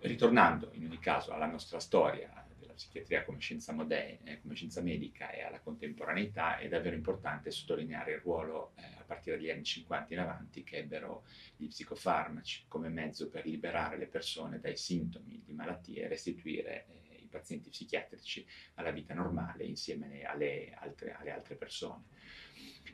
Ritornando 0.00 0.68
in 0.74 0.84
ogni 0.84 0.98
caso 0.98 1.32
alla 1.32 1.46
nostra 1.46 1.80
storia 1.80 2.46
della 2.58 2.74
psichiatria 2.74 3.24
come 3.24 3.40
scienza 3.40 3.72
moderna, 3.72 4.32
eh, 4.32 4.42
come 4.42 4.56
scienza 4.56 4.82
medica 4.82 5.30
e 5.30 5.42
alla 5.42 5.60
contemporaneità, 5.60 6.58
è 6.58 6.68
davvero 6.68 6.94
importante 6.94 7.50
sottolineare 7.50 8.12
il 8.12 8.20
ruolo 8.20 8.72
eh, 8.76 9.02
partire 9.06 9.38
dagli 9.38 9.48
anni 9.48 9.64
50 9.64 10.12
in 10.12 10.20
avanti 10.20 10.64
che 10.64 10.76
ebbero 10.76 11.24
gli 11.56 11.68
psicofarmaci 11.68 12.66
come 12.68 12.90
mezzo 12.90 13.30
per 13.30 13.46
liberare 13.46 13.96
le 13.96 14.06
persone 14.06 14.60
dai 14.60 14.76
sintomi 14.76 15.40
di 15.42 15.54
malattie 15.54 16.02
e 16.02 16.08
restituire 16.08 16.84
eh, 16.88 17.03
pazienti 17.34 17.70
psichiatrici 17.70 18.46
alla 18.74 18.92
vita 18.92 19.12
normale 19.12 19.64
insieme 19.64 20.22
alle 20.22 20.72
altre, 20.78 21.12
alle 21.12 21.32
altre 21.32 21.56
persone. 21.56 22.04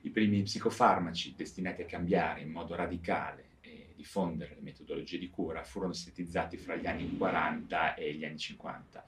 I 0.03 0.09
primi 0.09 0.43
psicofarmaci 0.43 1.35
destinati 1.37 1.83
a 1.83 1.87
cambiare 1.87 2.41
in 2.41 2.51
modo 2.51 2.75
radicale 2.75 3.59
e 3.61 3.93
diffondere 3.95 4.55
le 4.55 4.63
metodologie 4.63 5.19
di 5.19 5.29
cura 5.29 5.63
furono 5.63 5.93
sintetizzati 5.93 6.57
fra 6.57 6.75
gli 6.77 6.87
anni 6.87 7.17
40 7.19 7.95
e 7.95 8.15
gli 8.15 8.25
anni 8.25 8.39
50. 8.39 9.05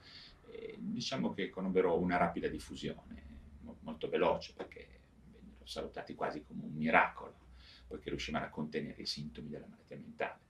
E 0.51 0.75
diciamo 0.77 1.33
che 1.33 1.49
conobbero 1.49 1.97
una 1.97 2.17
rapida 2.17 2.47
diffusione, 2.47 3.21
molto 3.79 4.07
veloce, 4.07 4.53
perché 4.53 4.87
vennero 5.31 5.65
salutati 5.65 6.13
quasi 6.13 6.43
come 6.43 6.63
un 6.63 6.73
miracolo, 6.75 7.35
poiché 7.87 8.09
riuscivano 8.09 8.45
a 8.45 8.49
contenere 8.49 9.01
i 9.01 9.07
sintomi 9.07 9.49
della 9.49 9.65
malattia 9.67 9.97
mentale. 9.97 10.41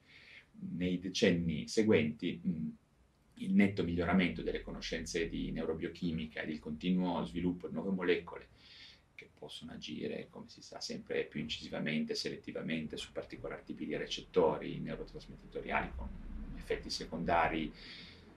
Nei 0.75 0.99
decenni 0.99 1.69
seguenti, 1.69 2.41
il 3.43 3.53
netto 3.53 3.83
miglioramento 3.83 4.41
delle 4.41 4.61
conoscenze 4.61 5.27
di 5.27 5.51
neurobiochimica 5.51 6.41
ed 6.41 6.49
il 6.49 6.59
continuo 6.59 7.23
sviluppo 7.25 7.67
di 7.67 7.73
nuove 7.73 7.91
molecole 7.91 8.47
che 9.15 9.29
possono 9.37 9.71
agire, 9.71 10.27
come 10.29 10.49
si 10.49 10.61
sa, 10.61 10.79
sempre 10.79 11.25
più 11.25 11.39
incisivamente, 11.39 12.15
selettivamente 12.15 12.97
su 12.97 13.11
particolari 13.11 13.63
tipi 13.63 13.85
di 13.85 13.95
recettori 13.95 14.79
neurotrasmettitoriali 14.79 15.91
con 15.95 16.09
effetti 16.57 16.89
secondari 16.89 17.71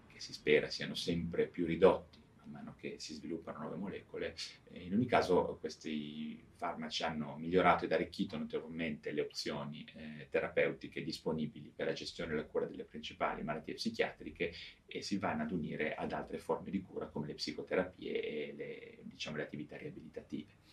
che 0.06 0.20
si 0.20 0.32
spera 0.32 0.68
siano 0.68 0.94
sempre 0.94 1.46
più 1.46 1.64
ridotti 1.66 2.18
man 2.50 2.64
mano 2.66 2.74
che 2.76 2.96
si 2.98 3.14
sviluppano 3.14 3.60
nuove 3.60 3.76
molecole. 3.76 4.34
In 4.72 4.92
ogni 4.92 5.06
caso 5.06 5.56
questi 5.60 6.44
farmaci 6.54 7.04
hanno 7.04 7.36
migliorato 7.36 7.84
ed 7.84 7.92
arricchito 7.92 8.36
notevolmente 8.36 9.12
le 9.12 9.20
opzioni 9.20 9.84
eh, 9.94 10.28
terapeutiche 10.30 11.02
disponibili 11.02 11.72
per 11.74 11.86
la 11.86 11.92
gestione 11.92 12.32
e 12.32 12.36
la 12.36 12.44
cura 12.44 12.66
delle 12.66 12.84
principali 12.84 13.42
malattie 13.42 13.74
psichiatriche 13.74 14.52
e 14.86 15.02
si 15.02 15.18
vanno 15.18 15.42
ad 15.42 15.52
unire 15.52 15.94
ad 15.94 16.12
altre 16.12 16.38
forme 16.38 16.70
di 16.70 16.82
cura 16.82 17.06
come 17.06 17.26
le 17.26 17.34
psicoterapie 17.34 18.20
e 18.20 18.54
le, 18.56 18.98
diciamo, 19.02 19.36
le 19.36 19.42
attività 19.42 19.76
riabilitative. 19.76 20.64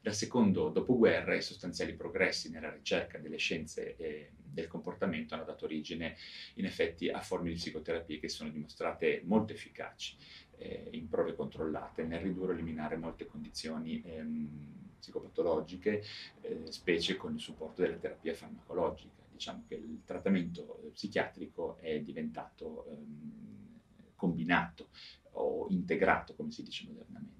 Dal 0.00 0.14
secondo 0.14 0.68
dopoguerra 0.68 1.34
i 1.34 1.42
sostanziali 1.42 1.94
progressi 1.94 2.50
nella 2.50 2.70
ricerca 2.70 3.18
delle 3.18 3.36
scienze 3.36 3.96
eh, 3.96 4.30
del 4.36 4.68
comportamento 4.68 5.34
hanno 5.34 5.44
dato 5.44 5.66
origine 5.66 6.16
in 6.54 6.64
effetti 6.64 7.08
a 7.08 7.20
forme 7.20 7.50
di 7.50 7.56
psicoterapie 7.56 8.18
che 8.18 8.28
sono 8.28 8.50
dimostrate 8.50 9.22
molto 9.24 9.52
efficaci 9.52 10.16
eh, 10.56 10.88
in 10.92 11.08
prove 11.08 11.34
controllate 11.34 12.04
nel 12.04 12.20
ridurre 12.20 12.52
o 12.52 12.54
eliminare 12.54 12.96
molte 12.96 13.26
condizioni 13.26 14.02
ehm, 14.04 14.84
psicopatologiche, 14.98 16.02
eh, 16.40 16.62
specie 16.70 17.16
con 17.16 17.34
il 17.34 17.40
supporto 17.40 17.82
della 17.82 17.96
terapia 17.96 18.34
farmacologica. 18.34 19.24
Diciamo 19.30 19.64
che 19.68 19.74
il 19.74 20.02
trattamento 20.04 20.90
psichiatrico 20.94 21.76
è 21.78 22.00
diventato 22.00 22.86
ehm, 22.86 23.80
combinato 24.14 24.88
o 25.32 25.66
integrato, 25.68 26.34
come 26.34 26.50
si 26.50 26.62
dice 26.62 26.86
modernamente 26.86 27.35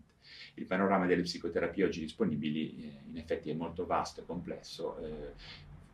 il 0.56 0.64
panorama 0.66 1.06
delle 1.06 1.22
psicoterapie 1.22 1.84
oggi 1.84 2.00
disponibili 2.00 2.82
eh, 2.82 3.08
in 3.10 3.16
effetti 3.16 3.50
è 3.50 3.54
molto 3.54 3.86
vasto 3.86 4.20
e 4.20 4.26
complesso 4.26 4.98
eh, 4.98 5.32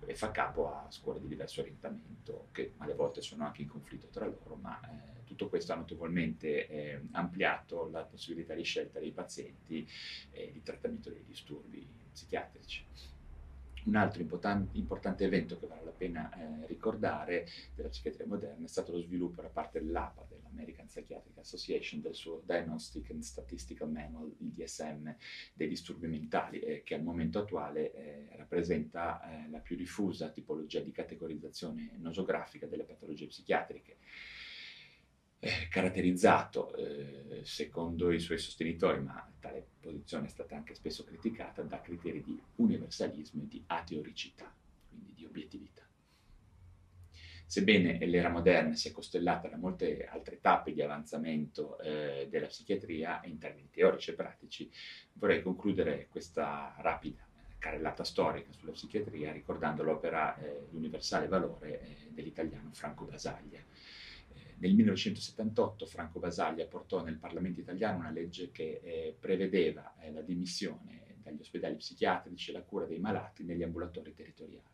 e 0.05 0.15
fa 0.15 0.31
capo 0.31 0.69
a 0.69 0.87
scuole 0.91 1.21
di 1.21 1.29
diverso 1.29 1.61
orientamento 1.61 2.49
che 2.51 2.73
alle 2.79 2.95
volte 2.95 3.23
sono 3.23 3.45
anche 3.45 3.63
in 3.63 3.69
conflitto 3.69 4.09
tra 4.09 4.27
loro, 4.27 4.57
ma 4.61 4.81
eh, 4.81 5.25
tutto 5.25 5.49
questo 5.49 5.73
ha 5.73 5.77
notevolmente 5.77 6.69
eh, 6.69 7.01
ampliato 7.13 7.89
la 7.91 8.03
possibilità 8.03 8.55
di 8.55 8.65
scelta 8.65 8.99
dei 8.99 9.13
pazienti 9.13 9.87
e 10.31 10.51
di 10.53 10.63
trattamento 10.63 11.11
dei 11.11 11.25
disturbi 11.27 11.87
psichiatrici. 12.13 12.85
Un 13.85 13.97
altro 13.97 14.23
importante 14.23 15.25
evento 15.25 15.59
che 15.59 15.67
vale 15.67 15.85
la 15.85 15.91
pena 15.91 16.33
eh, 16.33 16.67
ricordare 16.67 17.49
della 17.75 17.89
psichiatria 17.89 18.27
moderna 18.27 18.65
è 18.65 18.69
stato 18.69 18.93
lo 18.93 19.01
sviluppo 19.01 19.43
da 19.43 19.49
parte 19.49 19.81
dell'APA, 19.81 20.25
dell'American 20.53 20.87
Psychiatric 20.87 21.39
Association, 21.39 22.01
del 22.01 22.15
suo 22.15 22.43
Diagnostic 22.45 23.11
and 23.11 23.23
Statistical 23.23 23.91
Manual, 23.91 24.35
il 24.39 24.53
DSM, 24.53 25.15
dei 25.55 25.69
disturbi 25.69 26.07
mentali, 26.07 26.61
eh, 26.61 26.83
che 26.83 26.95
al 26.95 27.03
momento 27.03 27.41
attuale 27.41 27.93
eh, 27.93 28.37
rappresenta 28.37 29.45
eh, 29.45 29.51
la 29.51 29.59
più 29.59 29.77
diffusa 29.77 30.31
tipologia 30.31 30.81
di 30.81 30.93
categorizzazione 30.93 31.93
nosografica 31.99 32.67
delle 32.67 32.85
patologie 32.85 33.27
psichiatriche 33.27 33.97
eh, 35.39 35.69
caratterizzato, 35.69 36.75
eh, 36.77 37.41
secondo 37.43 38.13
i 38.13 38.21
suoi 38.21 38.39
sostenitori, 38.39 39.01
ma 39.01 39.29
tale 39.41 39.67
posizione 39.81 40.27
è 40.27 40.31
stata 40.31 40.55
anche 40.55 40.75
spesso 40.75 41.03
criticata, 41.03 41.63
da 41.63 41.81
criteri 41.81 42.23
di 42.23 42.41
universalismo 42.57 43.43
e 43.43 43.49
di 43.49 43.63
ateoricità, 43.67 44.55
quindi 44.89 45.15
di 45.15 45.25
obiettività. 45.25 45.82
Sebbene 47.53 47.99
l'era 48.07 48.31
moderna 48.31 48.75
sia 48.75 48.93
costellata 48.93 49.47
da 49.47 49.59
molte 49.59 50.07
altre 50.07 50.41
tappe 50.41 50.73
di 50.73 50.81
avanzamento 50.81 51.79
eh, 51.81 52.27
della 52.31 52.47
psichiatria 52.47 53.21
in 53.25 53.37
termini 53.37 53.69
teorici 53.71 54.11
e 54.11 54.15
pratici, 54.15 54.71
vorrei 55.13 55.43
concludere 55.43 56.07
questa 56.09 56.75
rapida 56.79 57.23
carrellata 57.59 58.05
storica 58.05 58.51
sulla 58.53 58.73
psichiatria 58.73 59.33
ricordando 59.33 59.83
l'opera 59.83 60.35
eh, 60.39 60.63
L'universale 60.71 61.29
valore 61.29 61.83
eh, 61.83 62.09
dell'italiano 62.09 62.71
Franco 62.73 63.05
Basaglia 63.05 63.63
nel 64.57 64.73
1978 64.73 65.85
Franco 65.85 66.21
Basaglia 66.21 66.65
portò 66.65 67.03
nel 67.03 67.19
Parlamento 67.19 67.61
italiano 67.61 67.99
una 67.99 68.11
legge 68.11 68.51
che 68.51 68.81
eh, 68.83 69.15
prevedeva 69.21 69.95
eh, 70.01 70.11
la 70.11 70.23
dimissione 70.23 71.17
dagli 71.23 71.41
ospedali 71.41 71.77
psichiatrici 71.77 72.49
e 72.49 72.55
la 72.55 72.63
cura 72.63 72.87
dei 72.87 72.99
malati 72.99 73.45
negli 73.45 73.63
ambulatori 73.63 74.15
territoriali. 74.15 74.65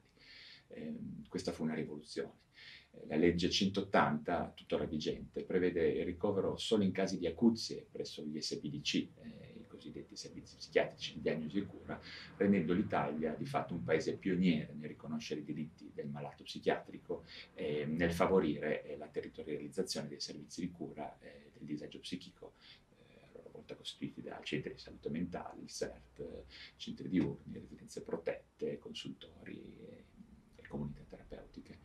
Eh, 0.68 0.94
questa 1.28 1.50
fu 1.50 1.64
una 1.64 1.74
rivoluzione. 1.74 2.46
Eh, 2.98 3.06
la 3.06 3.16
legge 3.16 3.50
180, 3.50 4.52
tuttora 4.54 4.84
vigente, 4.84 5.44
prevede 5.44 5.88
il 5.88 6.04
ricovero 6.04 6.56
solo 6.56 6.82
in 6.82 6.92
casi 6.92 7.18
di 7.18 7.26
acuzie 7.26 7.86
presso 7.90 8.22
gli 8.24 8.40
SPDC, 8.40 8.94
eh, 8.94 9.48
cosiddetti 9.78 10.16
servizi 10.16 10.56
psichiatrici 10.56 11.14
di 11.14 11.20
diagnosi 11.20 11.58
e 11.58 11.66
cura, 11.66 12.00
rendendo 12.36 12.72
l'Italia 12.72 13.34
di 13.34 13.46
fatto 13.46 13.74
un 13.74 13.84
paese 13.84 14.16
pioniere 14.16 14.74
nel 14.74 14.88
riconoscere 14.88 15.40
i 15.40 15.44
diritti 15.44 15.90
del 15.94 16.08
malato 16.08 16.42
psichiatrico 16.42 17.24
e 17.54 17.86
nel 17.86 18.12
favorire 18.12 18.84
eh, 18.84 18.96
la 18.96 19.06
territorializzazione 19.06 20.08
dei 20.08 20.20
servizi 20.20 20.60
di 20.60 20.70
cura 20.70 21.16
eh, 21.20 21.50
del 21.54 21.66
disagio 21.66 22.00
psichico 22.00 22.54
eh, 23.08 23.74
costituiti 23.76 24.20
da 24.20 24.40
centri 24.42 24.72
di 24.72 24.78
salute 24.78 25.08
mentale, 25.08 25.60
il 25.62 25.68
CERT, 25.68 26.44
centri 26.76 27.08
diurni, 27.08 27.58
residenze 27.58 28.02
protette, 28.02 28.78
consultori 28.78 29.76
e, 29.78 30.04
e 30.56 30.66
comunità 30.66 31.04
terapeutiche. 31.08 31.78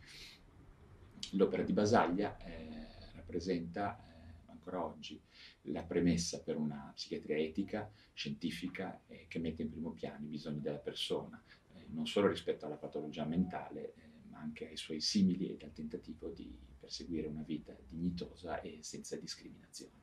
L'opera 1.35 1.63
di 1.63 1.73
Basaglia 1.73 2.37
eh, 2.37 2.87
rappresenta 3.15 3.97
eh, 3.97 4.51
ancora 4.51 4.85
oggi 4.85 5.19
la 5.67 5.83
premessa 5.83 6.41
per 6.41 6.57
una 6.57 6.91
psichiatria 6.93 7.37
etica, 7.37 7.89
scientifica, 8.13 9.01
eh, 9.07 9.25
che 9.27 9.39
mette 9.39 9.63
in 9.63 9.71
primo 9.71 9.91
piano 9.91 10.25
i 10.25 10.29
bisogni 10.29 10.61
della 10.61 10.77
persona, 10.77 11.41
eh, 11.73 11.85
non 11.89 12.05
solo 12.05 12.27
rispetto 12.27 12.65
alla 12.65 12.75
patologia 12.75 13.25
mentale, 13.25 13.93
eh, 13.95 14.09
ma 14.29 14.39
anche 14.39 14.67
ai 14.67 14.77
suoi 14.77 15.01
simili 15.01 15.57
e 15.57 15.65
al 15.65 15.73
tentativo 15.73 16.29
di 16.29 16.55
perseguire 16.79 17.27
una 17.27 17.43
vita 17.43 17.75
dignitosa 17.87 18.61
e 18.61 18.79
senza 18.81 19.15
discriminazione. 19.15 20.02